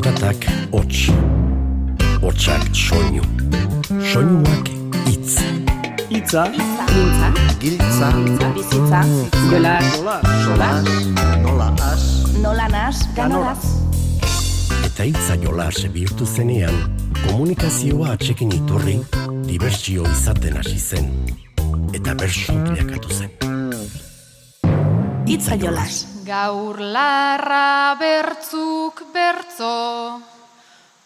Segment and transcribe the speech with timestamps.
[0.00, 1.10] Zaratak hots,
[2.22, 3.20] hotsak soinu,
[4.00, 4.68] soinuak
[5.12, 5.34] itz.
[6.08, 6.46] Itza,
[6.88, 7.28] Giltza,
[7.60, 8.08] Giltza,
[8.56, 9.00] bizitza,
[9.50, 9.74] jola,
[10.44, 10.70] sola,
[11.42, 12.04] nola as,
[12.40, 13.60] nola nas, ganoraz.
[14.88, 16.78] Eta itza jolas bihurtu zenean,
[17.26, 18.96] komunikazioa atxekin iturri,
[19.50, 21.12] dibertsio izaten hasi zen.
[21.92, 23.36] Eta bersu bilakatu zen.
[25.28, 26.09] Itza jolas.
[26.30, 30.22] Gaur larra bertzuk bertzo,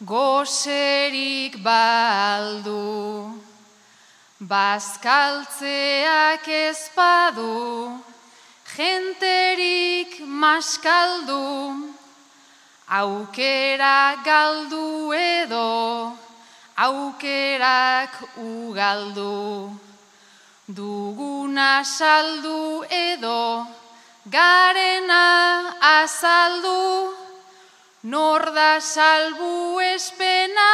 [0.04, 3.32] goserik baldu.
[4.52, 7.96] Bazkaltzeak ezpadu,
[8.76, 11.88] jenterik maskaldu.
[13.00, 16.12] Aukera galdu edo,
[16.76, 19.72] aukerak ugaldu.
[20.68, 23.66] Duguna saldu edo,
[24.26, 27.12] garena azaldu,
[28.04, 30.72] nor da salbu espena,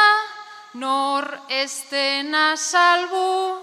[0.73, 3.59] nor ez dena salbu,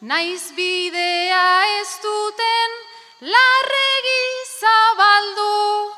[0.00, 1.46] naiz bidea
[1.80, 2.70] ez duten
[3.20, 4.24] larregi
[4.58, 5.94] zabaldu,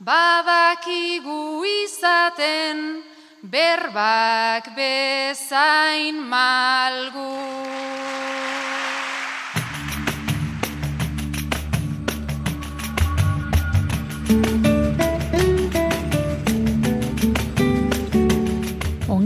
[0.00, 3.04] badakigu izaten
[3.42, 7.36] berbak bezain malgu.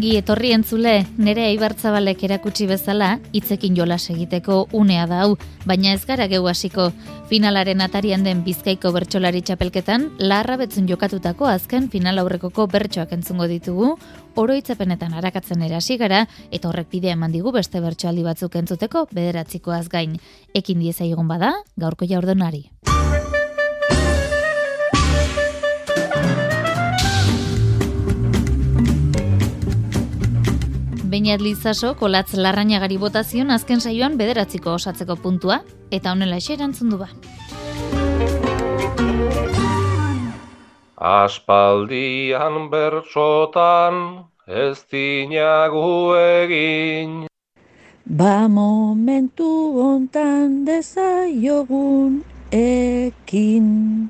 [0.03, 6.01] Ongi etorri entzule, nere Aibartzabalek erakutsi bezala, hitzekin jolas egiteko unea da hau, baina ez
[6.09, 6.89] gara geu hasiko.
[7.31, 13.95] Finalaren atarian den Bizkaiko bertsolari txapelketan, larra betzun jokatutako azken final aurrekoko bertsoak entzungo ditugu,
[14.35, 20.19] oroitzapenetan arakatzen erasi gara, eta horrek bidea eman digu beste bertsoaldi batzuk entzuteko bederatzikoaz gain.
[20.51, 22.73] Ekin dieza egon bada, gaurko jaurdonari.
[31.13, 35.59] Beinat Lizaso kolatz larrainagari botazion azken saioan bederatziko osatzeko puntua,
[35.93, 37.09] eta honela erantzun du ba.
[40.97, 47.27] Aspaldian bertsotan ez dinagu egin.
[48.09, 49.53] Ba momentu
[49.85, 52.23] hontan dezaiogun
[52.57, 54.09] ekin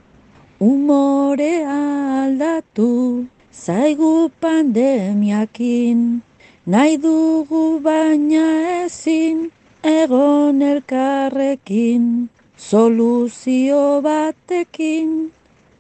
[0.61, 1.79] Umorea
[2.25, 6.23] aldatu zaigu pandemiakin
[6.65, 9.51] Nahi dugu baina ezin
[9.83, 12.29] egon elkarrekin.
[12.57, 15.33] Soluzio batekin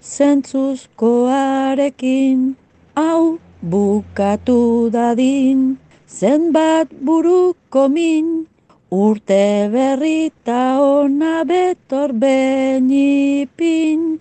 [0.03, 2.56] zentzuzkoarekin.
[2.97, 5.78] Hau bukatu dadin
[6.09, 8.49] zenbat buruko min.
[8.91, 14.19] Urte berrita ona betor benipin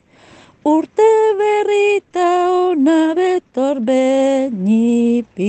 [0.63, 5.41] Urte berrita ona betor benipin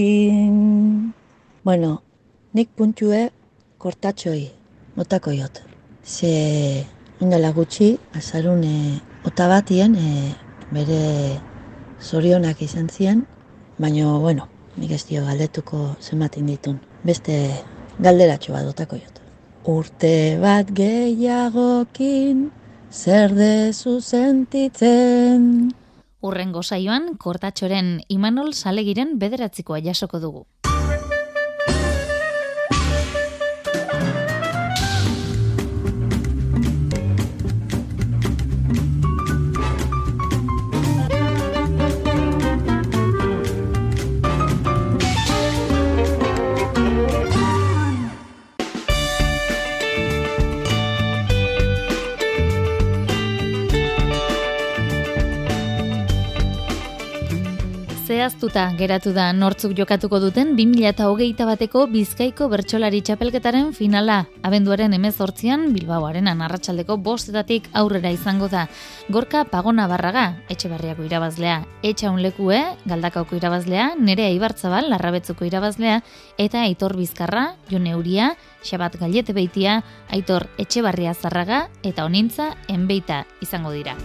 [1.63, 2.03] Bueno,
[2.57, 3.29] nik puntue
[3.77, 4.51] kortatxoi,
[4.97, 5.61] notako jot.
[6.03, 6.87] Ze
[7.21, 10.33] indela gutxi, azarune ota batien e,
[10.73, 11.37] bere
[12.01, 13.27] zorionak izan ziren,
[13.77, 14.49] baina, bueno,
[14.81, 16.81] nik ez dio galdetuko zenbatin ditun.
[17.05, 17.53] Beste
[18.01, 19.21] galderatxo bat dotako jot.
[19.69, 22.49] Urte bat gehiagokin,
[22.93, 25.73] zer dezu sentitzen.
[26.21, 30.45] Urrengo saioan, kortatxoren Imanol Salegiren bederatzikoa jasoko dugu.
[58.23, 64.21] Zehaztuta geratu da nortzuk jokatuko duten 2008 bateko Bizkaiko bertsolari txapelketaren finala.
[64.47, 68.69] Abenduaren emezortzian Bilbaoaren anarratxaldeko bostetatik aurrera izango da.
[69.11, 75.99] Gorka Pagona Barraga, etxe barriako irabazlea, etxa unlekue, galdakauko irabazlea, nerea Ibartzabal, larrabetzuko irabazlea,
[76.39, 79.81] eta Aitor Bizkarra, Jone Uria, Xabat Gallete Beitia,
[80.15, 83.99] Aitor Etxebarria Zarraga eta Onintza Enbeita izango dira.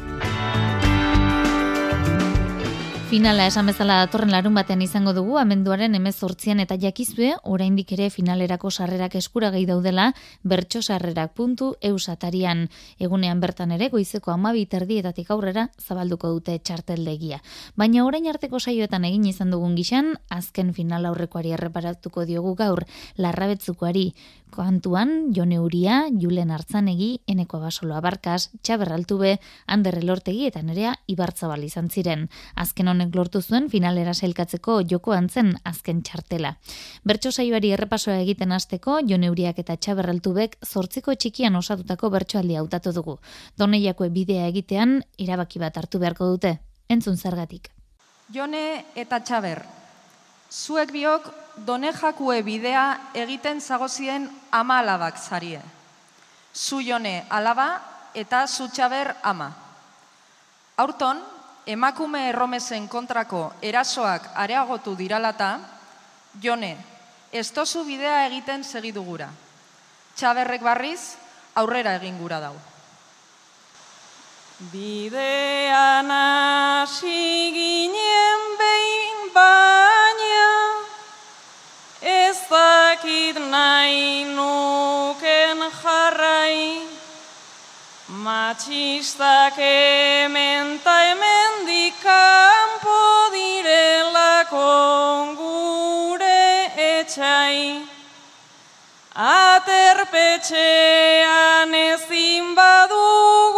[3.08, 8.68] Finala esan bezala datorren larun batean izango dugu, amenduaren emezortzian eta jakizue, oraindik ere finalerako
[8.68, 10.10] sarrerak eskuragai daudela,
[10.44, 12.66] bertso sarrerak puntu eusatarian.
[13.00, 17.40] Egunean bertan ere, goizeko amabi terdietatik aurrera, zabalduko dute txarteldegia.
[17.80, 22.84] Baina orain arteko saioetan egin izan dugun gixan, azken final aurrekoari erreparatuko diogu gaur,
[23.16, 24.12] larrabetzukoari,
[24.52, 31.64] Kantuan, Jone Uria, Julen Artzanegi, Eneko Basolo Abarkas, Txaber Altube, Ander Elortegi eta nerea Ibartzabal
[31.68, 32.28] izan ziren.
[32.56, 36.56] Azken honek lortu zuen finalera sailkatzeko joko antzen azken txartela.
[37.04, 43.20] Bertso saioari errepasoa egiten hasteko Joneuriak eta Txaberraltubek zortziko txikian osatutako bertsoaldia hautatu dugu.
[43.58, 46.58] Doneiako bidea egitean erabaki bat hartu beharko dute.
[46.90, 47.70] Entzun zergatik.
[48.34, 49.62] Jone eta Txaber,
[50.52, 51.30] zuek biok
[51.66, 55.62] done jakue bidea egiten zagozien ama alabak zarie.
[56.54, 57.82] Zu jone alaba
[58.14, 59.52] eta zu Txaber ama.
[60.78, 61.22] Aurton,
[61.66, 65.60] emakume erromezen kontrako erasoak areagotu diralata,
[66.42, 66.78] jone,
[67.32, 69.30] ez tozu bidea egiten segidugura.
[70.16, 71.18] Txaberrek barriz,
[71.56, 72.56] aurrera egin gura dau.
[74.72, 78.17] Bidean hasi ginen
[83.52, 86.62] nahi nuken jarrai.
[88.08, 93.02] Matxistak hemen ta hemen dikampo
[93.36, 94.72] direlako
[95.40, 97.60] gure etxai.
[99.16, 103.57] Aterpetxean ezin badugu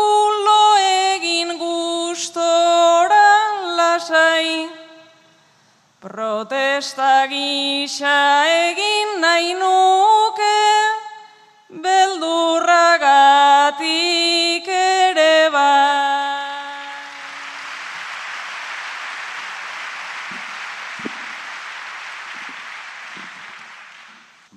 [6.10, 10.58] Protesta gisa egin nahi nuke,
[11.70, 15.70] beldurragatik ere ba.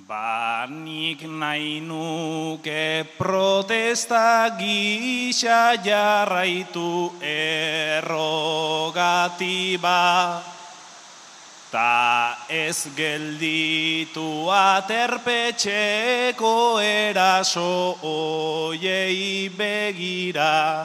[0.09, 10.01] Banik nahi nuke protesta gisa jarraitu errogatiba.
[11.73, 20.85] Ta ez gelditu aterpetxeko eraso oiei begira.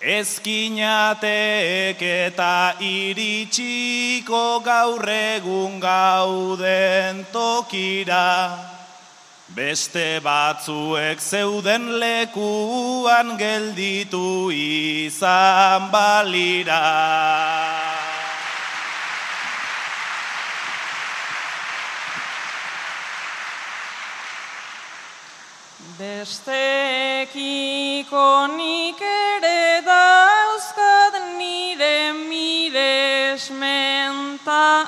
[0.00, 8.56] Ezkinatek eta iritsiko gaur egun gauden tokira.
[9.52, 17.93] Beste batzuek zeuden lekuan gelditu izan balira.
[25.94, 27.30] Bestekiko
[28.56, 33.46] nik ere dauzkat nire miresmenta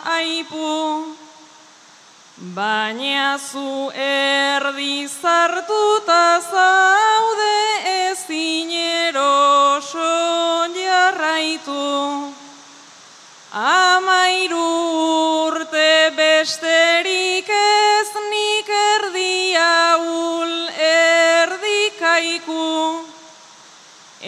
[0.03, 1.15] aipu.
[2.57, 7.59] Baina zu erdi zartuta zaude
[8.11, 10.15] ezin eroso
[10.75, 12.35] jarraitu.
[13.55, 14.71] Amairu
[15.47, 17.26] urte besterik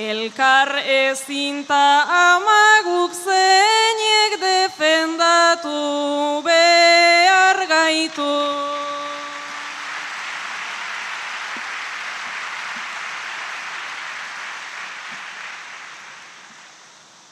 [0.09, 8.37] Elkar ezinta amaguk zeinek defendatu behar gaitu.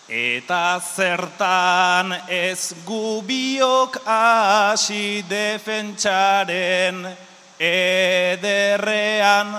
[0.06, 7.00] Eta zertan ez gubiok hasi defentsaren
[7.56, 9.56] ederrean,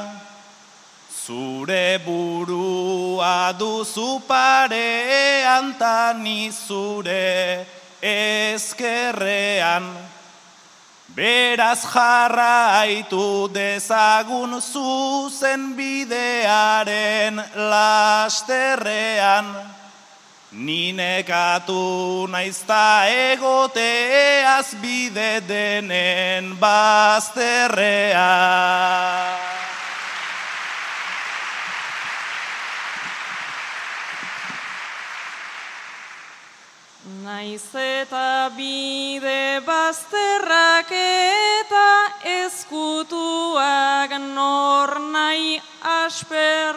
[1.28, 7.68] zure burua duzu parean tani zure
[8.02, 9.84] ezkerrean.
[11.18, 17.36] Beraz jarraitu dezagun zuzen bidearen
[17.72, 19.48] lasterrean.
[20.52, 28.32] Ninekatu naizta egoteaz bide denen bazterrea.
[37.28, 41.90] Naiz eta bide bazterrak eta
[42.24, 46.76] ezkutuak nor nahi asper.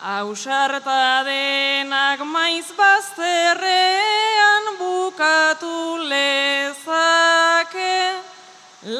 [0.00, 5.76] Ausarta denak maiz bazterrean bukatu
[6.08, 8.00] lezake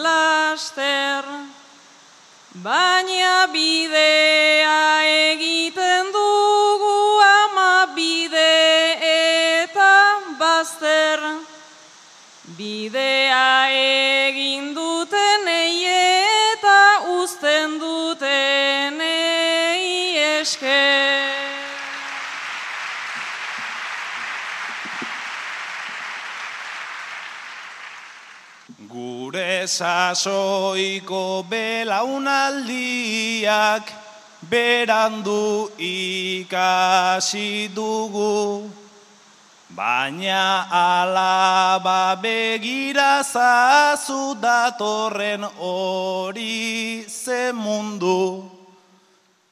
[0.05, 1.25] laster.
[2.69, 4.81] Baina bidea
[5.33, 6.18] egiten dugu
[12.89, 20.89] Bidea egin duten eta uzten duten eske.
[28.89, 33.85] Gure sasoiko belaunaldiak
[34.49, 38.88] berandu ikasi dugu.
[39.79, 48.43] Baina alaba begira zazu datorren hori ze mundu.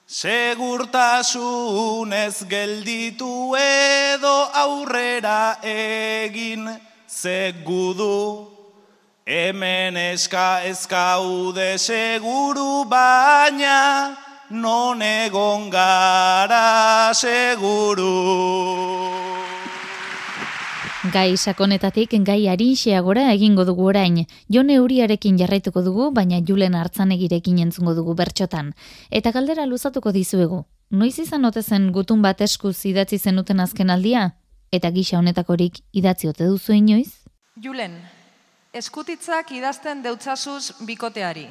[0.09, 8.49] Segurtasunez gelditu edo aurrera egin ze gudu.
[9.25, 14.16] Hemen eska ezkaude seguru baina
[14.50, 19.16] non egon gara seguru.
[21.13, 24.25] Gai sakonetatik gai arinxeagora egingo dugu orain.
[24.49, 28.73] Jone Euriarekin jarraituko dugu, baina Julen Hartzanegirekin entzungo dugu bertxotan.
[29.11, 30.65] Eta galdera luzatuko dizuegu.
[30.91, 34.33] Noiz izan ote zen gutun bat eskuz idatzi zenuten azken aldia?
[34.73, 37.23] Eta gisa honetakorik idatzi ote duzu inoiz?
[37.63, 38.01] Julen,
[38.73, 41.47] eskutitzak idazten deutzasuz bikoteari.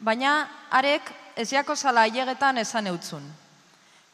[0.00, 3.22] Baina arek ez jako zala esan eutzun.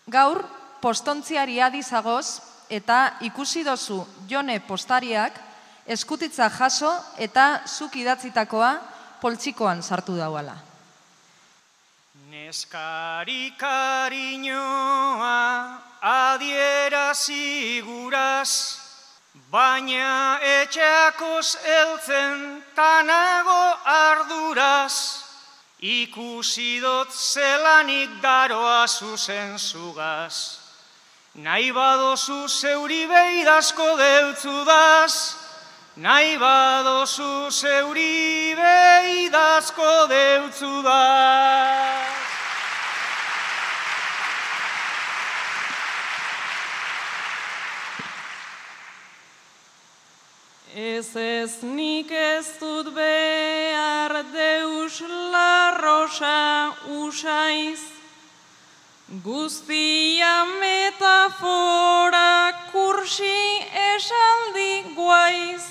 [0.06, 0.44] Gaur,
[0.80, 5.32] postontziari adizagoz, eta ikusi dozu jone postariak
[5.86, 8.72] eskutitza jaso eta zuk idatzitakoa
[9.20, 10.56] poltsikoan sartu dauala.
[12.30, 15.38] Neskari kariñoa
[16.00, 18.78] adiera siguraz,
[19.50, 25.24] baina etxeakos eltzen tanago arduraz,
[25.80, 30.57] ikusi dot zelanik daroa zuzen zugaz.
[31.34, 35.36] Nahi badozu zeuri beidazko deutzudaz,
[35.96, 41.68] nahi badozu zeuri beidazko deutzudaz.
[50.74, 55.00] Ez ez nik ez dut behar deus
[55.32, 57.97] larrosa usaiz,
[59.08, 63.64] Guztia metafora kursi
[63.96, 65.64] esaldi guaiz,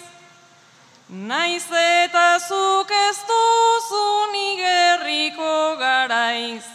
[1.08, 6.66] Naiz eta zuk ez duzu nigerriko garaiz,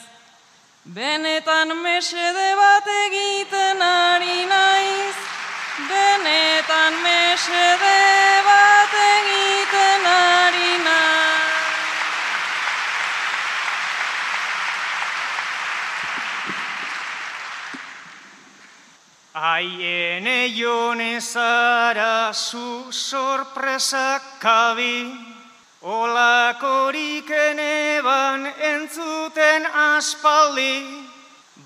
[0.87, 5.19] Benetan mesede bat egiten ari naiz,
[5.91, 7.99] Benetan mesede
[8.47, 8.82] bat
[19.53, 25.13] Aiene jone zara zu sorpresak kabi,
[25.83, 31.05] Olakorik eneban entzuten aspaldi,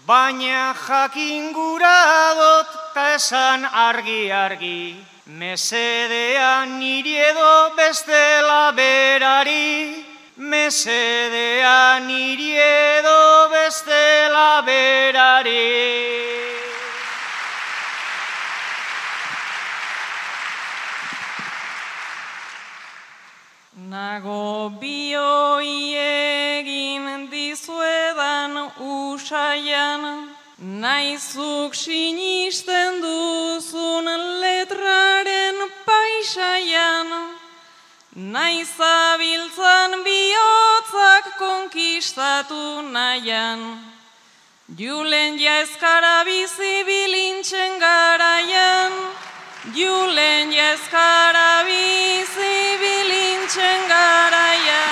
[0.07, 4.97] Baina jakin gura dot ta esan argi-argi,
[5.39, 10.03] Mesedean niri edo bestela berari,
[10.39, 13.23] Mesedean niri edo
[13.55, 16.46] bestela berari.
[23.97, 28.55] Nago bioi egin dizuedan
[28.93, 30.03] usaian,
[30.85, 34.11] naizuk sinisten duzun
[34.43, 37.09] letraren paisaian,
[38.35, 42.65] naizabiltzan bihotzak konkistatu
[42.97, 43.63] nahian.
[44.79, 48.93] Julen jaezkara bizi bilintzen garaian,
[49.75, 54.85] Julen jaezkara bizi bilintzen garaia.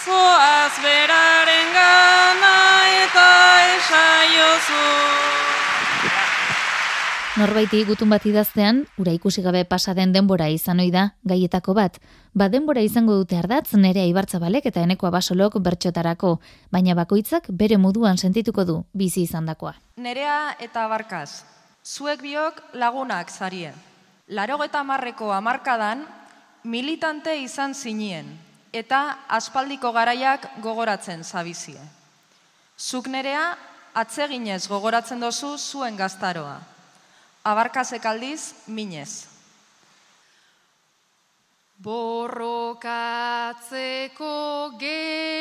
[0.06, 2.58] zoaz beraren gana
[3.04, 3.30] eta
[3.76, 5.41] esaiozu.
[7.40, 12.00] Norbaiti gutun bat idaztean, ura ikusi gabe pasa den denbora izan ohi da gaietako bat.
[12.36, 16.32] Ba denbora izango dute ardatz nerea ibartzabalek eta enekoa basolok bertxotarako,
[16.76, 19.78] baina bakoitzak bere moduan sentituko du bizi izandakoa.
[19.96, 21.46] Nerea eta barkaz,
[21.88, 23.72] zuek biok lagunak zarie.
[24.28, 26.04] Larogeta marreko amarkadan,
[26.66, 28.28] militante izan zinien,
[28.74, 31.80] eta aspaldiko garaiak gogoratzen zabizie.
[32.76, 33.56] Zuk nerea,
[33.96, 36.60] atseginez gogoratzen dozu zuen gaztaroa
[37.44, 39.28] abarkazek aldiz, minez.
[41.82, 42.78] Borrokatzeko
[44.78, 45.41] geneukalako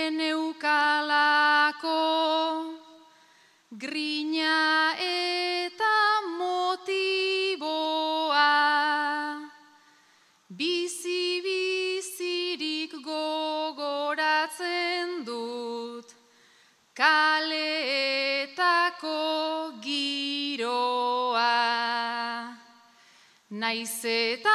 [23.70, 24.52] Naiz eta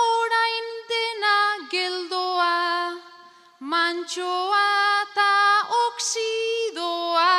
[0.00, 1.36] orain dena
[1.72, 3.00] geldoa,
[3.72, 4.66] mantxoa
[5.04, 5.30] eta
[5.86, 7.32] oksidoa,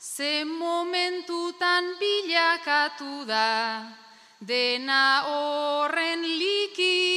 [0.00, 3.86] ze momentutan bilakatu da,
[4.50, 7.07] dena horren likidoa.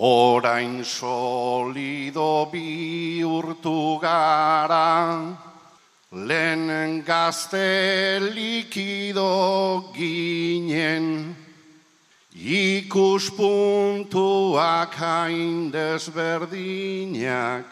[0.00, 5.36] Orain solido bihurtu gara,
[6.12, 11.34] lehen gazte likido ginen,
[12.32, 17.66] ikuspuntuak hain desberdinak,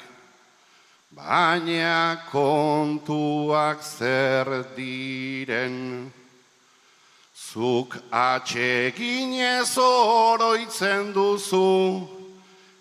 [1.14, 6.12] baina kontuak zer diren.
[7.56, 12.15] Zuk atxeginez oroitzen duzu,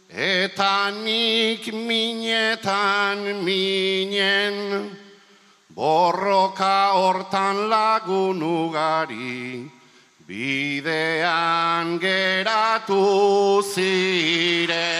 [0.09, 4.91] Eta nik minetan minen,
[5.73, 9.69] borroka hortan lagun ugari,
[10.27, 14.93] bidean geratu zire.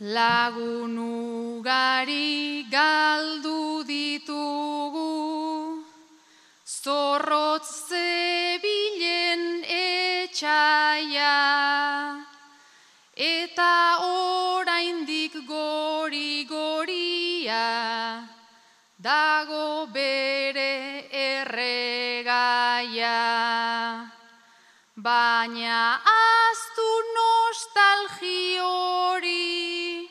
[0.00, 3.49] Lagun ugari galdu
[25.50, 30.06] Baina aztu nostalgi hori,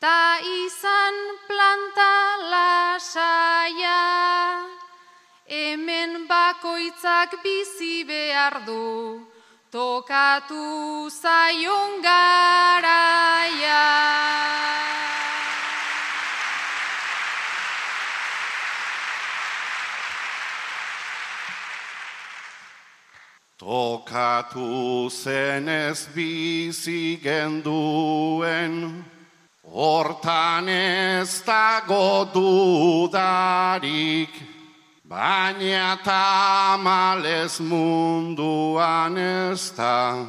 [0.00, 1.14] ta izan
[1.46, 2.14] planta
[2.50, 4.02] lasaia,
[5.46, 9.22] hemen bakoitzak bizi behar du,
[9.70, 13.84] tokatu zaion garaia.
[23.64, 29.04] Tokatu zenez bizi genduen,
[29.72, 33.08] hortan ez dago dudarik,
[35.08, 40.26] baina tamalez munduan ez da,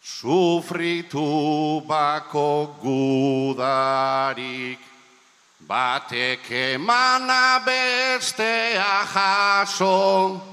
[0.00, 2.80] sufritu bako
[3.52, 4.80] gudarik.
[5.68, 10.51] Batek emana bestea jaso,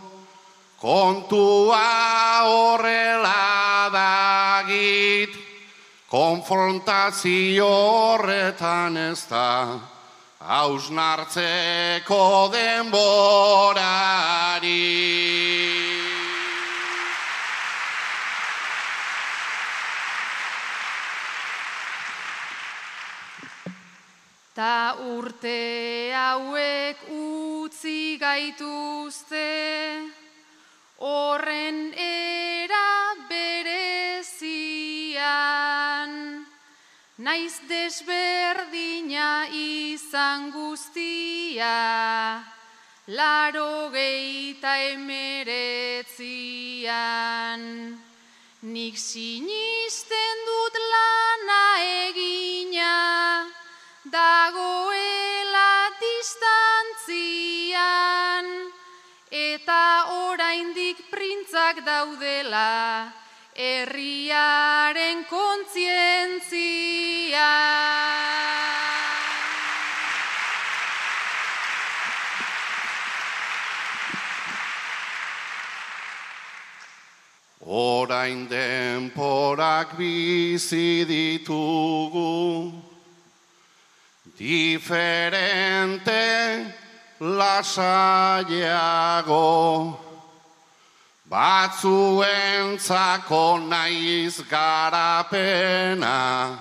[0.79, 5.35] kontua horrela dagit,
[6.07, 9.75] konfrontazio horretan ez da,
[10.39, 13.67] hausnartzeko denborari.
[24.55, 28.88] Ta urte hauek utzi gaituzte,
[31.69, 34.41] horren era berezian,
[37.17, 42.43] naiz desberdina izan guztia,
[43.07, 46.01] laro geita emeretzian.
[48.61, 51.63] Nik sinisten dut lana
[52.09, 53.45] egina,
[54.03, 57.39] dagoela distantzian,
[59.31, 61.08] eta oraindik
[61.49, 63.13] hitzak daudela
[63.55, 67.49] herriaren kontzientzia.
[77.65, 82.73] Orain denporak bizi ditugu,
[84.37, 86.13] diferente
[87.19, 88.59] lasaiago,
[91.29, 96.57] batzuentzako naiz garapena,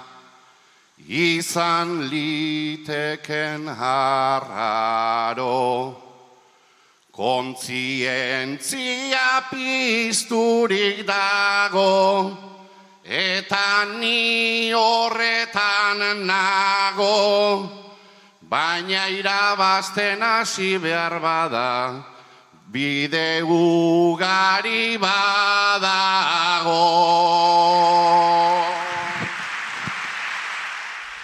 [1.09, 5.57] izan liteken harraro.
[7.19, 12.31] Kontzientzia pizturik dago,
[13.03, 17.67] eta ni horretan nago,
[18.47, 22.07] baina irabazten hasi behar bada,
[22.69, 26.85] bide ugari badago.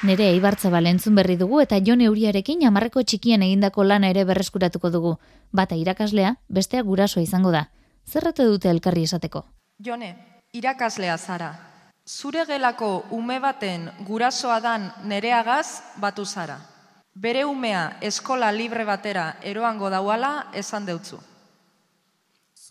[0.04, 5.14] Nere Eibartza balentzun berri dugu eta Jon Euriarekin amarreko txikien egindako lana ere berreskuratuko dugu.
[5.52, 7.68] Bata irakaslea, bestea gurasoa izango da.
[8.04, 9.46] Zerrate dute elkarri esateko?
[9.80, 10.10] Jone,
[10.52, 11.50] irakaslea zara.
[12.04, 16.58] Zure gelako ume baten gurasoa dan nereagaz batu zara.
[17.14, 21.20] Bere umea eskola libre batera eroango dauala esan deutzu.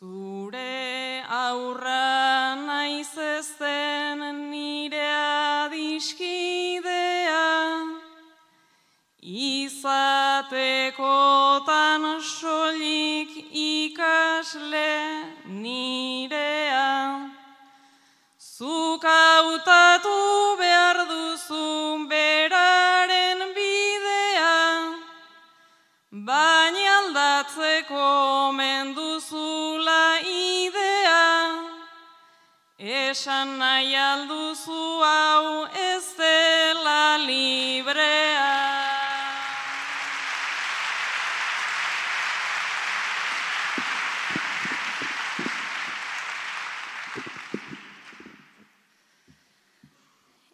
[0.04, 4.20] Zure aurra naiz ezten
[4.52, 5.12] nire
[5.64, 7.48] adiskidea,
[9.24, 10.44] izatekotan
[12.20, 13.32] solik
[13.64, 14.92] ikasle
[15.62, 16.92] nirea.
[18.58, 20.20] Zuk hautatu
[20.60, 21.70] behar duzu
[22.12, 24.60] beraren bidea,
[26.28, 28.12] baina aldatzeko
[28.60, 29.03] menduzula
[33.14, 38.54] esan nahi alduzu hau ez dela librea.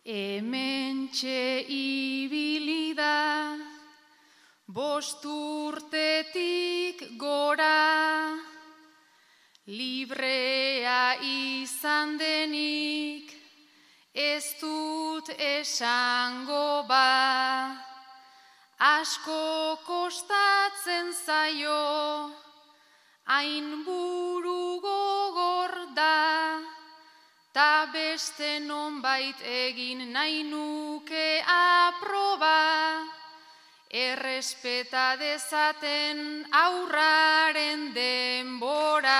[0.03, 3.55] Hemen txe ibili da,
[4.67, 7.75] bost urtetik gora,
[9.69, 13.29] librea izan denik,
[14.13, 17.77] ez dut esango ba,
[18.79, 22.31] asko kostatzen zaio,
[23.29, 26.57] hain buru gogor da,
[27.53, 32.57] ta beste nonbait egin nahi nuke aproba,
[33.89, 39.17] errespeta dezaten aurraren denbora.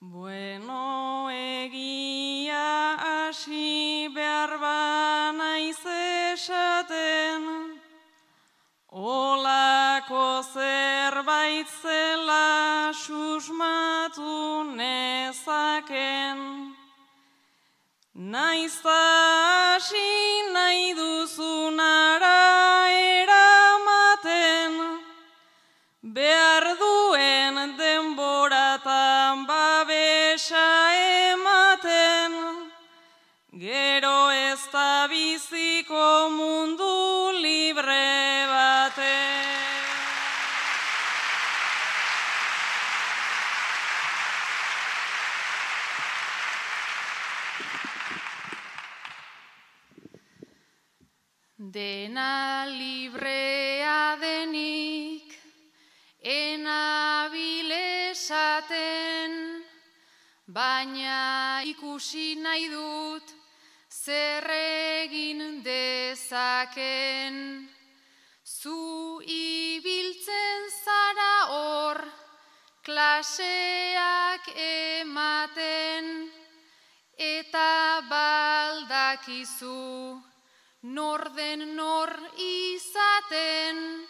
[0.00, 5.78] Bueno, egia hasi behar banaiz
[6.34, 7.46] esaten,
[8.90, 13.81] olako zerbait zela susmatu
[15.42, 16.38] nezaken.
[18.14, 22.51] Naiz hasi nahi duzunara eramaten,
[52.12, 55.32] Dena librea denik,
[56.20, 59.32] enabile esaten,
[60.44, 63.32] baina ikusi nahi dut
[63.88, 67.38] zer egin dezaken.
[68.44, 72.02] Zu ibiltzen zara hor,
[72.84, 76.12] klaseak ematen,
[77.16, 79.80] eta baldakizu
[80.82, 84.06] nor den nor izaten,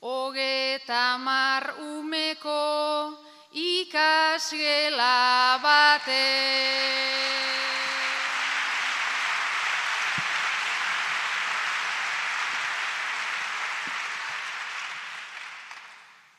[0.00, 3.12] hogeta mar umeko
[3.52, 6.24] ikasgela bate.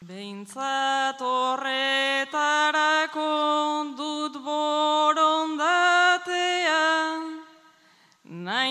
[0.05, 3.31] Behintzat horretarako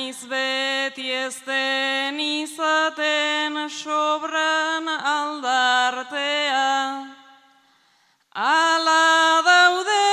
[0.05, 6.69] Naiz beti ez den izaten sobran aldartea.
[8.37, 10.05] Ala daude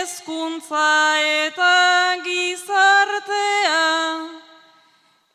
[0.00, 3.84] ezkuntza eta gizartea,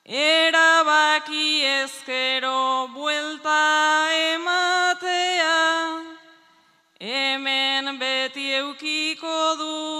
[0.05, 3.61] era badaki ezkero buelta
[4.33, 5.61] ematea,
[6.99, 9.92] hemen beti eukiko du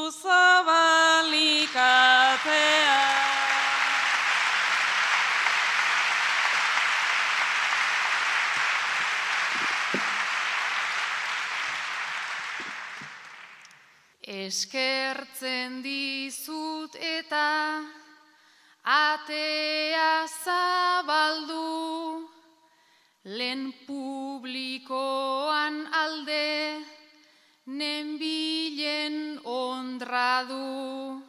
[14.44, 17.80] Eskertzen dizut eta
[18.84, 22.28] atea zabaldu,
[23.24, 26.84] lehen publikoan alde,
[27.80, 31.24] nenbilen ondradu.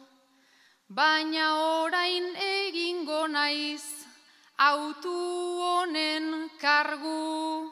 [0.89, 1.47] Baina
[1.79, 3.85] orain egingo naiz,
[4.57, 5.19] autu
[5.63, 7.71] honen kargu,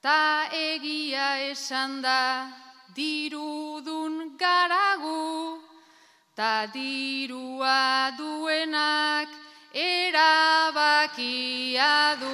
[0.00, 2.22] ta egia esan da,
[2.96, 4.05] dirudun
[4.38, 5.60] garagu,
[6.36, 9.28] ta dirua duenak
[9.72, 11.10] erabakia
[12.20, 12.32] du.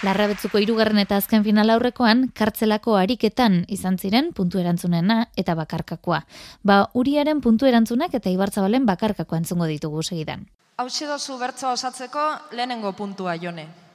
[0.00, 6.22] Larrabetzuko hirugarren eta azken final aurrekoan, kartzelako ariketan izan ziren puntu erantzunena eta bakarkakoa.
[6.64, 10.48] Ba, uriaren puntu erantzunak eta ibartzabalen bakarkakoa entzungo ditugu segidan.
[10.80, 13.89] Hau dozu bertsoa osatzeko lehenengo puntua jone.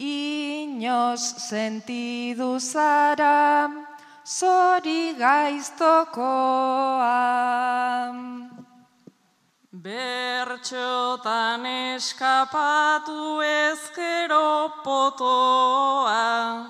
[0.00, 3.68] Inoz sentidu zara,
[4.24, 6.16] zori gaiztokoa.
[9.84, 16.64] Bertxotan eskapatu ezkero potoa,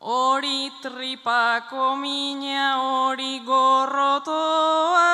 [0.00, 5.12] hori tripako mina hori gorrotoa,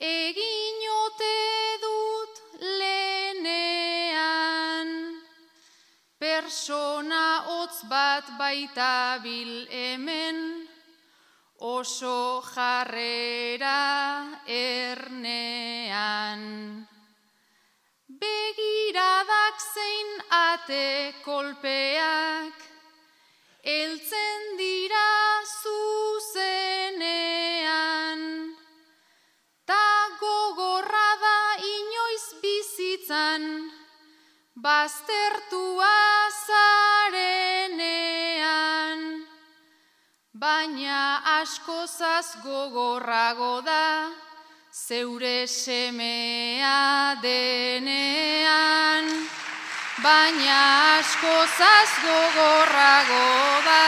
[0.01, 1.37] egin ote
[1.83, 4.45] dut lehenean.
[6.19, 10.69] Persona hotz bat baita bil hemen,
[11.59, 16.43] oso jarrera ernean.
[18.09, 22.55] Begiradak zein ate kolpeak,
[23.63, 26.95] eltzen dira zuzenean.
[34.65, 35.97] Baztertua
[36.47, 37.81] zarenean.
[40.33, 41.01] Baina
[41.41, 44.09] askozaz gogorrago da,
[44.73, 46.81] zeure semea
[47.27, 49.05] denean.
[50.05, 50.63] Baina
[50.97, 53.29] askozaz gogorrago
[53.69, 53.85] da,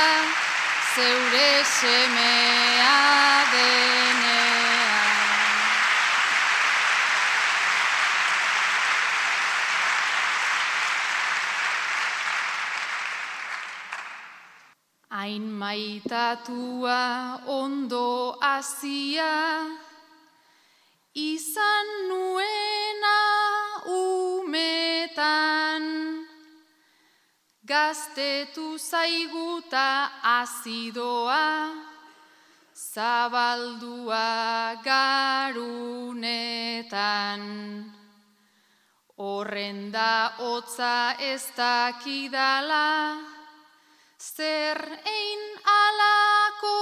[0.94, 2.96] zeure semea
[3.54, 3.96] denean.
[15.16, 17.02] Hain maitatua
[17.46, 19.66] ondo azia,
[21.14, 23.18] izan nuena
[23.90, 25.82] umetan.
[27.66, 31.74] Gaztetu zaiguta azidoa,
[32.94, 34.26] zabaldua
[34.86, 36.22] garunetan.
[39.18, 42.86] Horren da hotza ez dakidala,
[44.34, 44.80] zer
[45.16, 45.42] ein
[45.78, 46.78] alako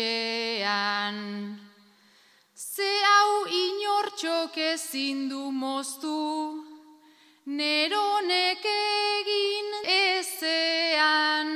[2.57, 6.65] Ze hau inortxok ezin du moztu,
[7.45, 11.51] neronek egin ezean,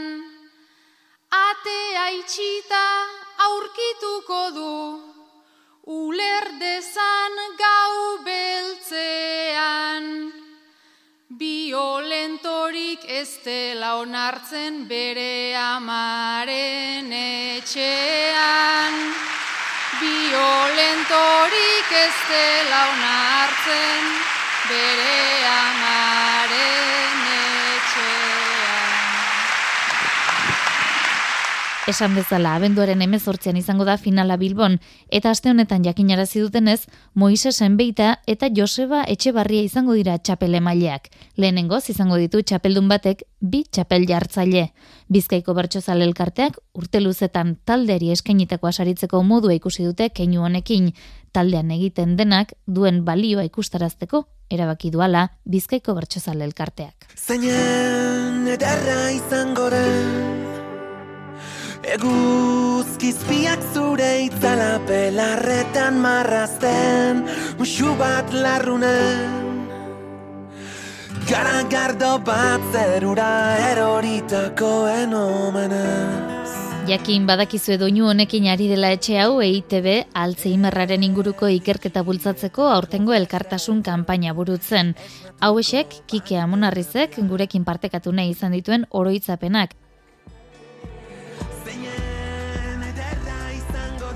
[1.33, 4.75] atea itxita aurkituko du,
[5.87, 7.95] uler dezan gau
[8.27, 10.07] beltzean.
[11.39, 18.95] Biolentorik ez dela onartzen bere amaren etxean.
[20.01, 24.03] Biolentorik ez dela onartzen
[24.69, 25.23] bere
[25.53, 25.98] amaren
[31.89, 34.75] Esan bezala, abenduaren emezortzean izango da finala Bilbon,
[35.09, 36.83] eta aste honetan jakinarazi dutenez,
[37.17, 41.09] Moisesen beita eta Joseba Etxebarria izango dira txapel emaileak.
[41.41, 44.67] Lehenengoz izango ditu txapeldun batek bi txapel jartzaile.
[45.09, 50.91] Bizkaiko bertsozale elkarteak urte luzetan talderi eskainitako asaritzeko modua ikusi dute keinu honekin,
[51.33, 57.09] taldean egiten denak duen balioa ikustarazteko erabaki duala Bizkaiko bertsozale elkarteak.
[57.17, 58.45] Zainen
[59.17, 59.71] izango
[61.89, 67.23] Eguzkizpiak zure itzala pelarretan marrazten
[67.57, 69.47] Muxu bat larrunen
[71.31, 73.31] Garagardo bat zerura
[73.71, 76.53] eroritako enomenez
[76.93, 79.89] Jakin badakizu edoinu honekin ari dela etxe hau EITB
[80.27, 84.95] Alzheimerraren inguruko ikerketa bultzatzeko aurtengo elkartasun kanpaina burutzen.
[85.41, 89.77] Hau esek, Kike Amonarrizek gurekin partekatu nahi izan dituen oroitzapenak.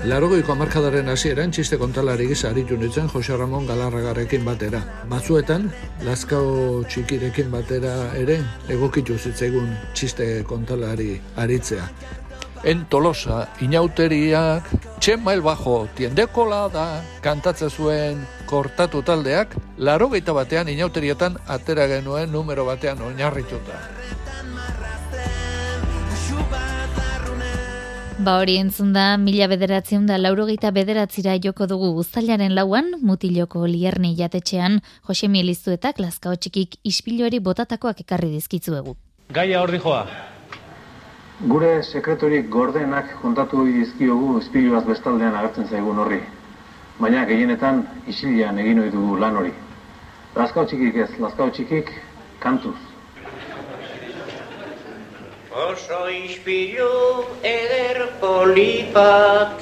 [0.03, 4.81] Larogoiko amarkadaren hasieran txiste kontalari gisa aritu nintzen Jose Ramon Galarragarekin batera.
[5.07, 5.69] Batzuetan,
[6.03, 8.35] Lazkao txikirekin batera ere,
[8.67, 11.87] egokitu zitzaigun txiste kontalari aritzea.
[12.67, 14.67] En Tolosa, inauteriak,
[14.99, 23.01] txemail bajo, tiendeko da, kantatzen zuen kortatu taldeak, larogeita batean inauterietan atera genuen numero batean
[23.01, 23.79] oinarrituta.
[28.23, 34.13] Ba hori entzun da, mila bederatzen da laurogeita bederatzira joko dugu guztailaren lauan, mutiloko lierni
[34.15, 34.77] jatetxean,
[35.09, 38.93] Jose Mieliztu eta Klaskao txikik ispiloari botatakoak ekarri dizkitzuegu.
[39.39, 40.05] Gaia hor joa.
[41.51, 46.21] Gure sekretorik gordenak kontatu dizkiogu ispiloaz bestaldean agertzen zaigun horri.
[47.03, 49.51] Baina gehienetan isilian egin ohi dugu lan hori.
[50.39, 51.91] Laskao txikik ez, laskao txikik
[52.39, 52.77] kantuz.
[55.53, 59.61] Oso ispilu eder polipat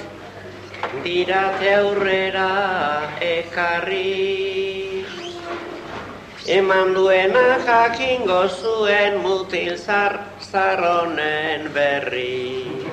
[1.03, 5.03] dirate aurrera ekarri.
[6.47, 12.87] Eman duena jakingo zuen mutil zar, zarronen berri.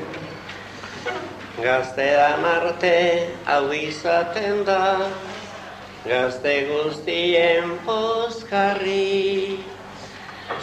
[1.62, 2.98] Gazte da marte
[3.46, 5.06] hau izaten da
[6.04, 9.67] Gazte guztien pozkarri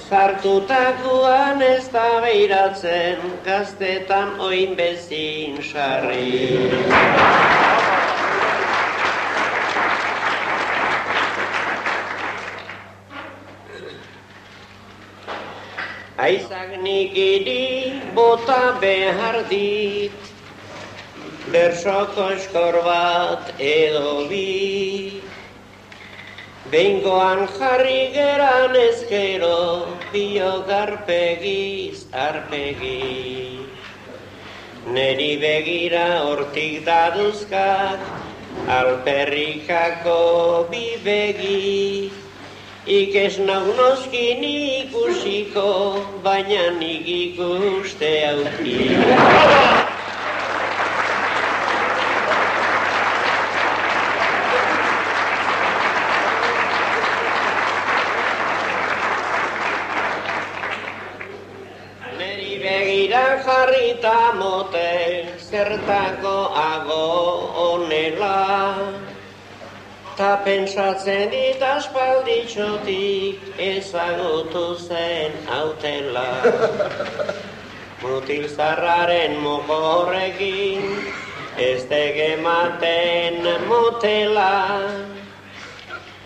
[0.06, 6.70] Zartutakoan ez da behiratzen, gaztetan oin bezin sarri.
[16.28, 20.34] Aizak nik iri bota behar dit,
[21.50, 25.25] bersoko eskor bat edo bi.
[26.72, 33.60] Bengoan jarri geran ezkero, bio garpegiz arpegi.
[34.88, 38.00] Neri begira hortik daduzkat,
[38.68, 42.12] alperrikako bi begi.
[43.46, 48.78] Nau noskin ikusiko, baina nik ikuste auki.
[62.20, 63.26] Neri begira
[64.02, 68.92] jarrita mote, zertako ago onela.
[70.18, 76.42] Ta pentsatzen dit aspalditxotik ezagutu zen autela.
[78.02, 81.12] Mutil zarraren mokorrekin,
[81.58, 84.90] ez tegematen motela.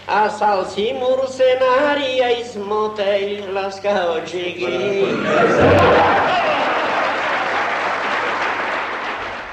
[0.08, 5.26] Azal zimurzen ari aiz motel, laska hotxikin.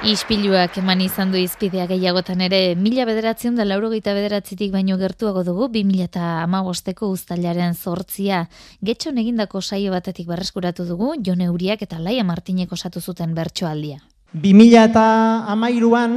[0.07, 5.67] Ispiluak eman izan du izpidea gehiagotan ere, mila bederatzen da laurogeita bederatzitik baino gertuago dugu,
[5.75, 8.45] 2000 eta amabosteko uztailaren zortzia.
[8.87, 13.99] Getxon egindako saio batetik berreskuratu dugu, Jon Euriak eta Laia Martinek osatu zuten bertsoaldia.
[14.31, 15.07] 2000 eta
[15.51, 16.15] amairuan,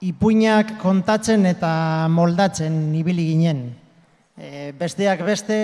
[0.00, 3.66] ipuinak kontatzen eta moldatzen ibili ginen.
[4.32, 5.58] E, besteak beste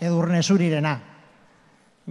[0.00, 1.02] edurne zurirena.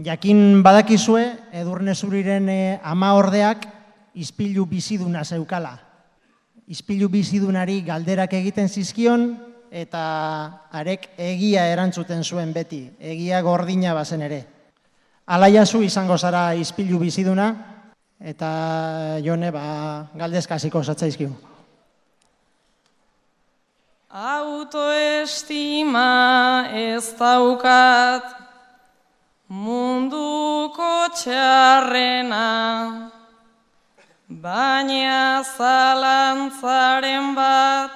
[0.06, 3.72] Jakin badakizue, edurne zuriren e, ama ordeak
[4.16, 5.78] izpilu biziduna zeukala.
[6.68, 9.36] Izpilu bizidunari galderak egiten zizkion
[9.76, 10.02] eta
[10.72, 14.46] arek egia erantzuten zuen beti, egia gordina bazen ere.
[15.26, 17.50] Alaiazu izango zara izpilu biziduna
[18.20, 21.36] eta jone ba, galdezkaziko zatzaizkigu.
[24.16, 26.08] Autoestima
[26.72, 28.24] ez daukat
[29.52, 32.46] munduko txarrena,
[34.46, 37.94] baina zalantzaren bat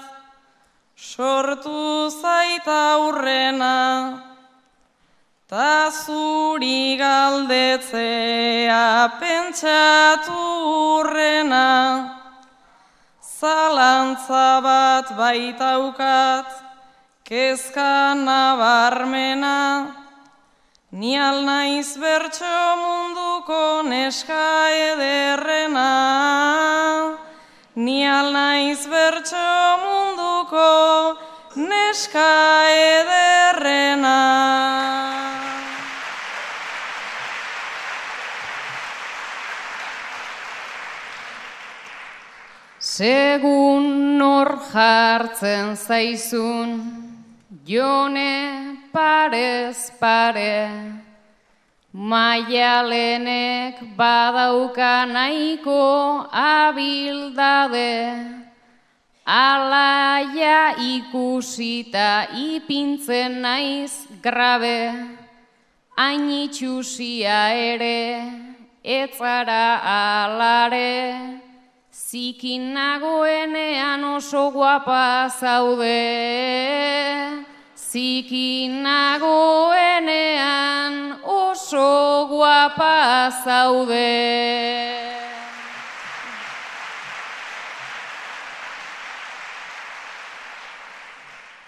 [0.98, 3.78] sortu zaita aurrena,
[5.46, 8.88] ta zuri galdetzea
[9.22, 10.42] pentsatu
[10.98, 11.70] urrena,
[13.22, 16.50] zalantza bat baitaukat,
[17.30, 19.99] kezka nabarmena,
[20.92, 25.90] Ni alnaiz bertso munduko neska ederrena,
[27.76, 29.38] Ni alnaiz bertso
[29.86, 31.20] munduko
[31.56, 32.32] neska
[32.74, 34.18] ederrena.
[42.80, 47.09] Segun nor jartzen zaizun,
[47.70, 50.58] jone parez pare,
[51.94, 57.94] maialenek badauka nahiko abildade,
[59.24, 64.80] alaia ikusita ipintzen naiz grabe,
[65.94, 68.02] hain itxusia ere,
[68.82, 71.46] etzara alare,
[72.10, 76.00] Zikin nagoenean oso guapa zaude,
[77.92, 80.94] zikin nagoenean
[81.26, 84.14] oso guapa zaude.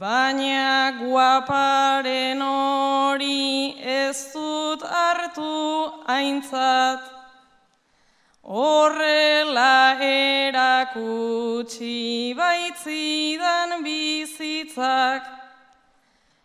[0.00, 7.19] Baina guaparen hori ez dut hartu aintzat,
[8.50, 11.94] horrela erakutsi
[12.34, 15.22] baitzidan bizitzak,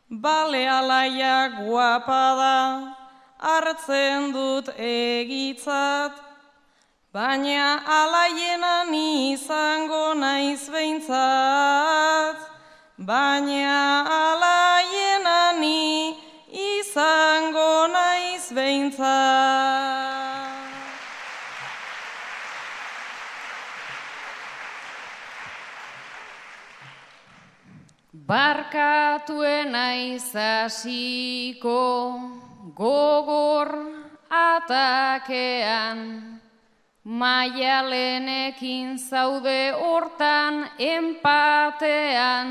[0.10, 2.93] bale alaia guapada
[3.41, 6.14] hartzen dut egitzat,
[7.12, 12.38] baina alaienan izango naiz behintzat.
[12.97, 15.41] Baina alaiena
[16.53, 19.64] izango naiz behintzat.
[28.26, 31.78] Barkatuena izasiko
[32.73, 33.69] gogor
[34.34, 36.01] atakean,
[37.05, 42.49] maialenekin zaude hortan empatean,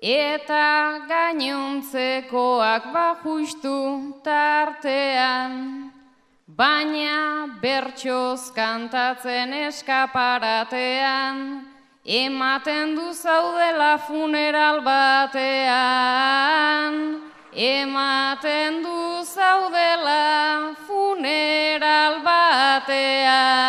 [0.00, 0.64] eta
[1.12, 3.76] gainontzekoak bajustu
[4.24, 5.92] tartean,
[6.48, 11.75] baina bertsoz kantatzen eskaparatean,
[12.06, 16.14] ematen du zaudela funeral batean,
[17.52, 23.66] ematen du zaudela funeral batean.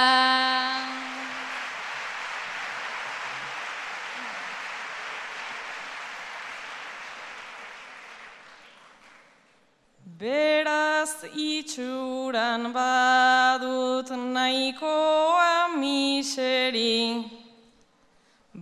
[10.20, 17.37] Beraz itxuran badut nahikoa miseri,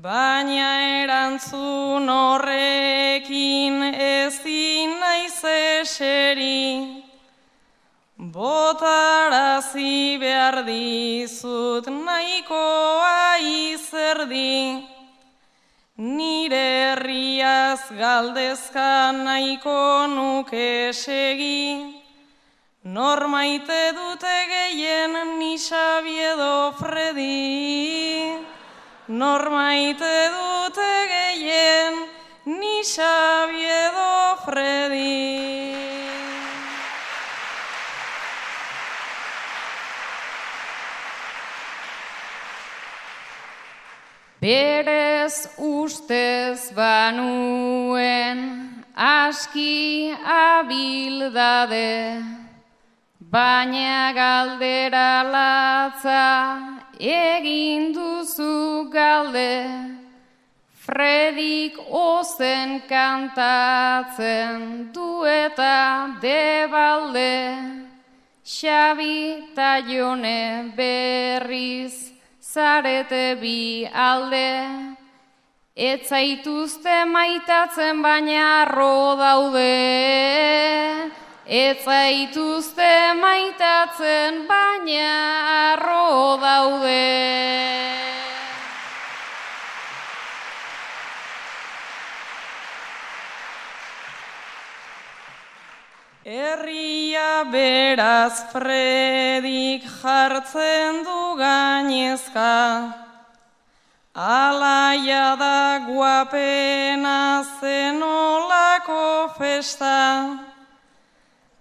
[0.05, 0.69] baina
[1.01, 3.77] erantzun horrekin
[4.07, 6.65] ezin naiz eseri.
[8.35, 14.61] Botarazi behar dizut nahikoa izerdi,
[15.97, 21.61] Nire herriaz galdezka nahiko nuke segi,
[22.97, 27.94] Normaite dute gehien nisabiedo fredi,
[29.07, 31.93] Normaite dute gehien
[32.45, 35.21] nisabiedo fredi.
[44.41, 48.41] Berez ustez banuen
[48.95, 52.25] aski abildade,
[53.21, 60.03] baina galdera latza egin duzu galde.
[60.85, 67.33] Fredik ozen kantatzen du eta debalde,
[68.45, 74.93] Xabi ta jone berriz zarete bi alde,
[75.75, 79.73] ez zaituzte maitatzen baina arro daude,
[81.45, 87.05] ez zaituzte maitatzen baina arro daude.
[96.25, 103.05] Herria beraz fredik jartzen du gainezka,
[104.15, 110.54] Alaia da guapena zenolako festa,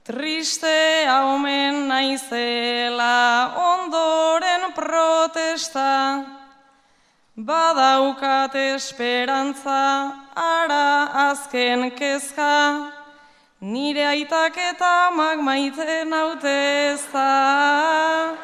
[0.05, 6.25] Triste haumen naizela ondoren protesta,
[7.35, 12.93] Badaukat esperantza ara azken kezka,
[13.65, 16.53] Nire aitak eta amak maite naute
[16.93, 18.37] ez da.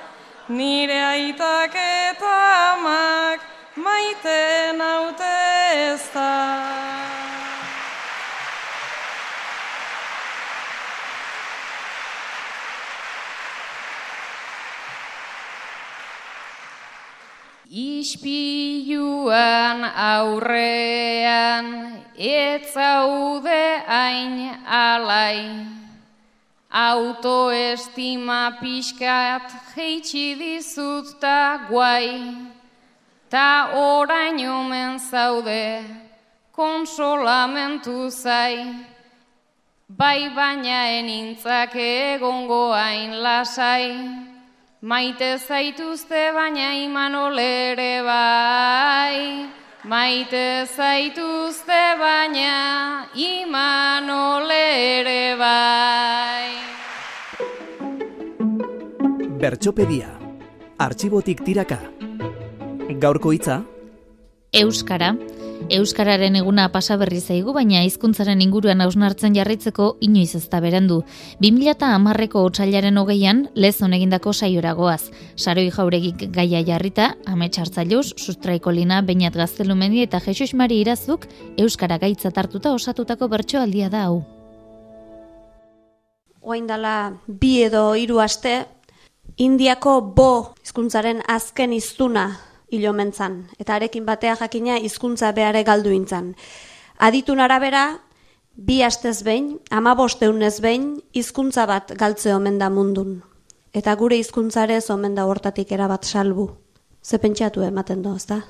[0.48, 2.38] Nire aitak eta
[2.72, 3.40] amak
[3.76, 5.34] maite naute
[17.80, 19.78] Ispiluan
[20.12, 21.66] aurrean
[22.18, 25.40] ez zaude hain alai.
[26.70, 32.36] Autoestima pixkat jeitsi dizut ta guai.
[33.30, 35.84] Ta orain omen zaude
[36.52, 38.56] konsolamentu zai.
[39.88, 44.29] Bai baina enintzak egongo hain lasai.
[44.82, 49.44] Maite zaituzte baina imanol ere bai,
[49.84, 56.48] maite zaituzte baina imanol ere bai.
[59.42, 60.16] Bertxopedia,
[60.78, 61.82] artxibotik tiraka.
[63.04, 63.60] Gaurko hitza?
[64.64, 65.12] Euskara.
[65.68, 71.02] Euskararen eguna pasa berri zaigu, baina hizkuntzaren inguruan hausnartzen jarraitzeko inoiz ez da berendu.
[71.44, 75.10] 2010ko otsailaren hogeian, lezon egindako saioragoaz.
[75.36, 81.98] Saroi jauregik gaia jarrita, amets hartzailuz, sustraiko lina, bainat gaztelumendi eta Jesus Mari irazuk, Euskara
[81.98, 84.24] gaitza hartuta osatutako bertsoaldia da hau.
[86.40, 88.64] Oaindala bi edo hiru aste,
[89.40, 92.30] Indiako bo hizkuntzaren azken hiztuna
[92.70, 96.34] ilomentzan, eta arekin batea jakina hizkuntza beare galdu intzan.
[96.98, 98.00] Aditun arabera,
[98.54, 103.20] bi astez behin, ama bosteunez behin, hizkuntza bat galtze omen da mundun.
[103.72, 106.50] Eta gure hizkuntzare omen da hortatik erabat salbu.
[107.02, 108.42] Ze pentsatu ematen do, ezta?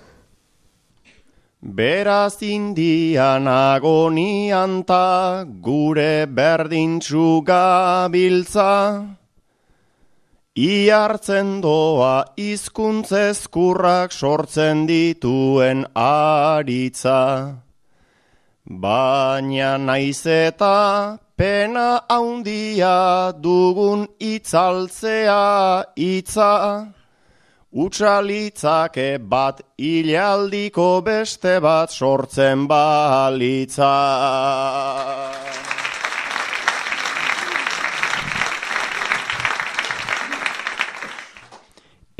[1.60, 9.19] Beraz indian agonian ta gure berdintxu gabiltza,
[10.60, 17.20] Iartzen doa izkuntzezkurrak sortzen dituen aritza.
[18.82, 25.40] Baina naiz eta pena haundia dugun itzaltzea
[25.96, 26.52] itza.
[27.72, 33.94] Utsalitzake bat hilaldiko beste bat sortzen balitza.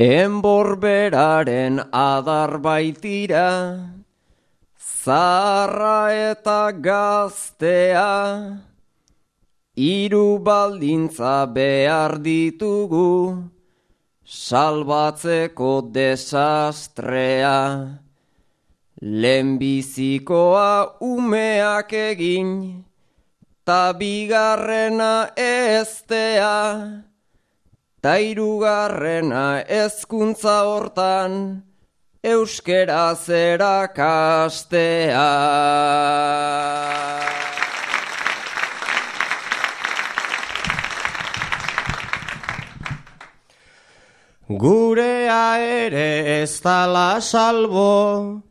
[0.01, 3.49] Enborberaren adar baitira,
[4.81, 8.57] zarra eta gaztea,
[9.77, 13.45] iru baldintza behar ditugu,
[14.25, 17.59] salbatzeko desastrea.
[19.01, 22.49] Lehenbizikoa umeak egin,
[23.63, 27.10] ta bigarrena eztea,
[28.01, 31.61] ta irugarrena ezkuntza hortan,
[32.23, 35.29] euskera zera kastea.
[44.49, 48.41] Gurea ere ez dala salbo,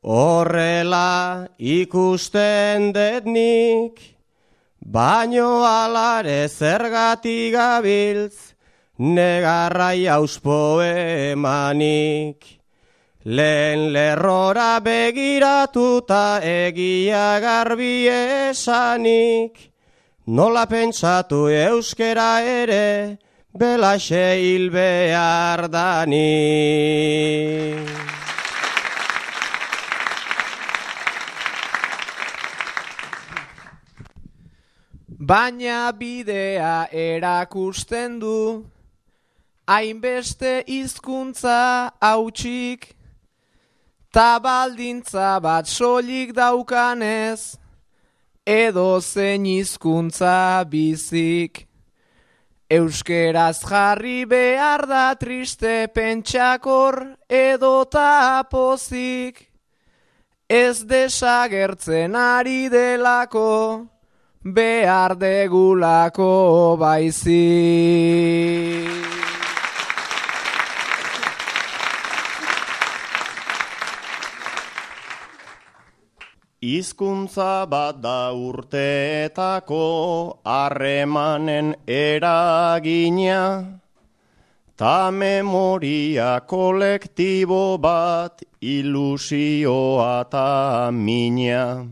[0.00, 4.00] horrela ikusten detnik,
[4.80, 8.53] baino alare zergatik gabiltz,
[8.98, 12.60] negarrai auspo emanik.
[13.24, 19.56] Lehen lerrora begiratuta egia garbi esanik,
[20.26, 23.16] nola pentsatu euskera ere,
[23.56, 26.20] belaxe hil behar dani.
[35.24, 38.73] Baina bidea erakusten du,
[39.66, 42.94] hainbeste hizkuntza hautsik,
[44.12, 47.56] tabaldintza bat solik daukanez,
[48.46, 51.66] edo zein hizkuntza bizik.
[52.70, 59.50] Euskeraz jarri behar da triste pentsakor edo tapozik.
[60.48, 63.86] Ez desagertzen ari delako,
[64.44, 67.40] behar degulako baizi.
[76.64, 79.80] Hizkuntza bat da urteetako
[80.48, 83.42] harremanen eragina,
[84.74, 91.84] ta memoria kolektibo bat ilusioa ta mina.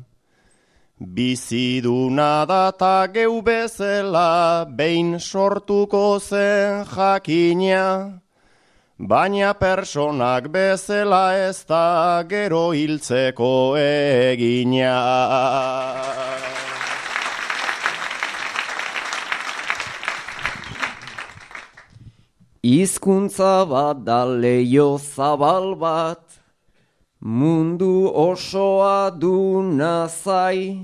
[0.98, 8.21] Biziduna da ta geu bezala behin sortuko zen jakina,
[9.02, 14.92] Baina personak bezala ez da gero hiltzeko egina.
[22.62, 26.22] Hizkuntza bat da leio zabal bat,
[27.18, 30.78] mundu osoa du nazai,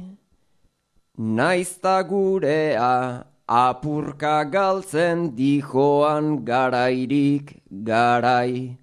[1.15, 8.77] naizta gurea apurka galtzen dijoan garairik garai.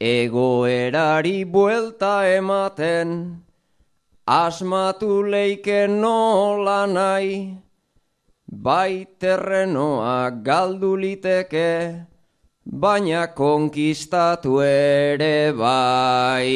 [0.00, 3.42] Egoerari buelta ematen,
[4.26, 7.58] asmatu leiken nola nahi,
[8.50, 12.06] bai terrenoa galdu liteke,
[12.66, 16.50] baina konkistatu ere bai.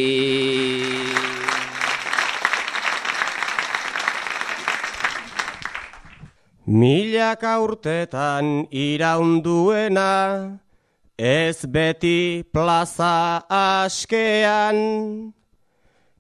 [6.67, 10.59] Milaka urtetan iraunduena,
[11.17, 15.31] ez beti plaza askean.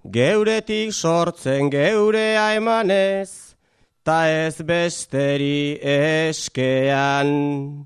[0.06, 3.58] Geuretik sortzen geurea emanez,
[4.04, 7.82] ta ez besteri eskean.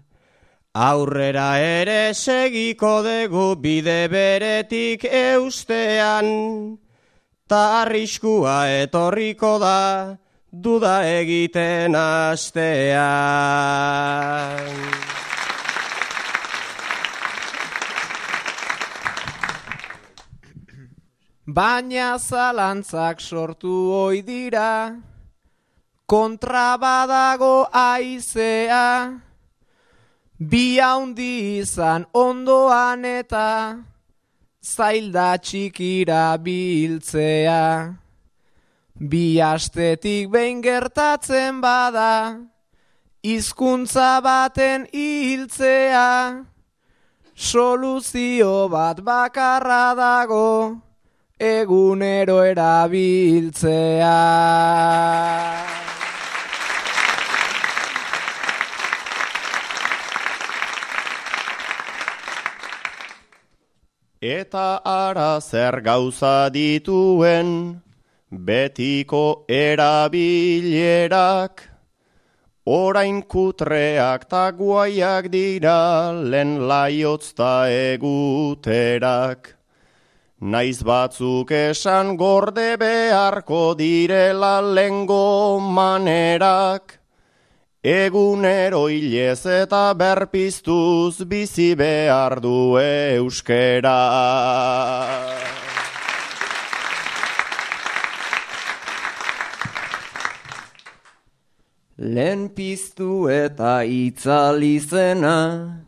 [0.76, 6.76] Aurrera ere segiko dugu bide beretik eustean,
[7.48, 10.18] ta arriskua etorriko da,
[10.52, 12.98] duda egiten astean.
[21.46, 24.94] Baina zalantzak sortu oi dira,
[26.06, 29.18] kontrabadago aizea,
[30.38, 33.78] bi haundi izan ondoan eta
[34.62, 37.66] zailda txikira biltzea.
[39.00, 42.36] Bi astetik behin gertatzen bada,
[43.24, 46.44] hizkuntza baten hiltzea.
[47.34, 50.76] Soluzio bat bakarra dago,
[51.40, 54.20] egunero erabiltzea.
[64.20, 67.80] Eta ara zer gauza dituen,
[68.32, 69.90] betiko erabilerak,
[72.66, 79.56] orain kutreak ta guaiak dira len laiotz ta eguterak.
[80.40, 87.00] Naiz batzuk esan gorde beharko direla lengo manerak,
[87.82, 93.96] Egunero hilez eta berpiztuz bizi behar du euskera.
[102.00, 105.84] Lehen piztu eta itzalizena,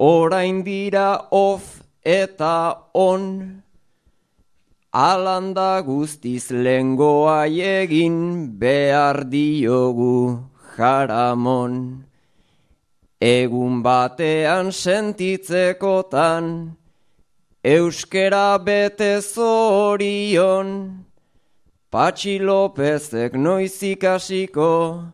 [0.00, 3.62] orain dira of eta on,
[4.90, 12.04] alanda guztiz lengoa egin behar diogu jaramon.
[13.20, 16.76] Egun batean sentitzekotan,
[17.62, 21.04] euskera bete zorion,
[21.90, 25.08] Patxi Lopezek noiz ikasiko,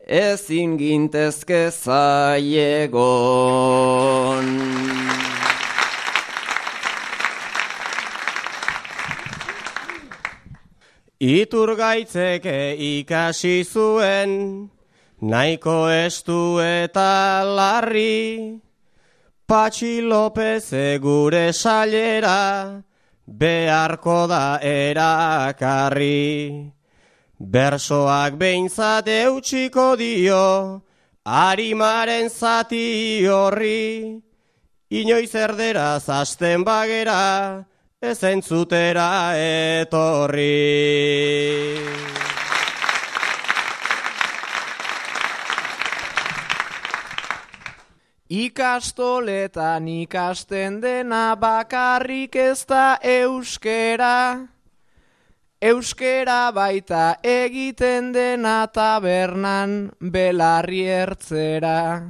[0.00, 2.96] ezin gintezke zaiegon.
[11.20, 14.70] Iturgaitzeke ikasi zuen,
[15.20, 18.56] nahiko estu eta larri,
[19.46, 22.82] Patxi Lopez gure salera,
[23.26, 26.72] beharko da erakarri.
[27.38, 30.80] Bersoak behintzat eutxiko dio,
[31.26, 34.22] harimaren zati horri,
[34.88, 37.66] inoiz erderaz hasten bagera,
[38.00, 40.56] ez entzutera etorri.
[48.26, 54.48] Ikastoletan ikasten dena bakarrik ez da euskera.
[55.62, 62.02] Euskera baita egiten dena tabernan belarri ertzera.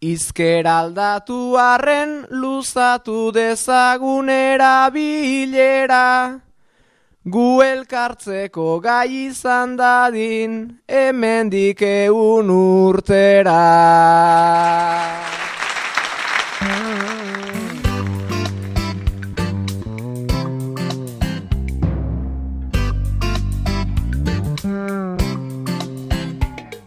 [0.00, 6.40] Izkera aldatu arren luzatu dezagunera bilera.
[7.24, 13.62] Gu elkartzeko gai izan dadin, hemendik eun urtera.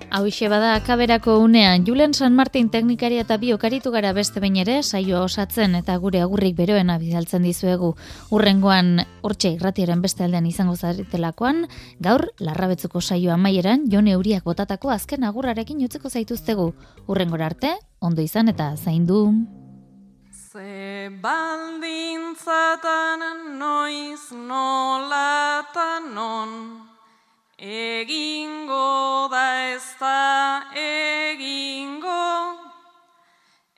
[0.09, 5.21] Hauixe bada akaberako unean, Julen San Martin teknikaria eta biokaritu gara beste bain ere, saioa
[5.25, 7.93] osatzen eta gure agurrik beroena bidaltzen dizuegu.
[8.31, 11.67] Urrengoan, hortxe irratiaren beste aldean izango zaretelakoan,
[11.99, 16.73] gaur, larrabetzuko saioa maieran, jone euriak botatako azken agurrarekin utzeko zaituztegu.
[17.11, 19.33] Urrengora arte, ondo izan eta zaindu.
[20.31, 23.19] Ze baldintzatan
[23.59, 26.86] noiz nolatan non,
[27.57, 32.53] Egingo da ez da egingo,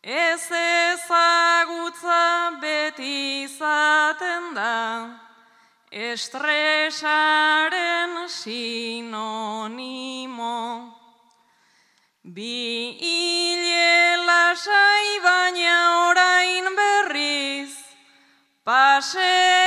[0.03, 5.19] ez ezagutza beti izaten da,
[5.91, 6.39] estresaren
[8.27, 9.39] sinonimo.
[12.23, 17.73] Bi hile lasai baina orain berriz,
[18.65, 19.59] pase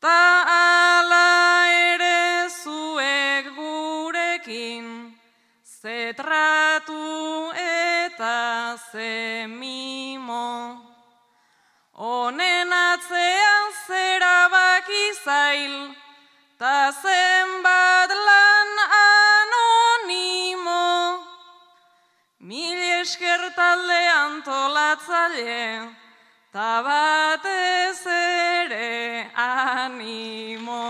[0.00, 5.12] Ta ala ere zuek gurekin,
[5.62, 10.80] ze tratu eta ze mimo.
[11.92, 15.92] Honen atzean zera baki zail,
[16.56, 18.70] ta zenbat lan
[19.04, 20.88] anonimo.
[22.38, 25.92] Mil esker talde antolatzaile,
[26.52, 30.80] ta batez ere animo.